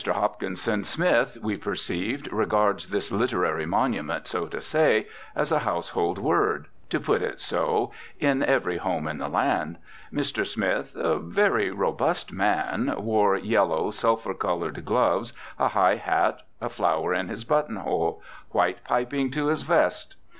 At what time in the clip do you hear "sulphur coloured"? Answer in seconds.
13.91-14.83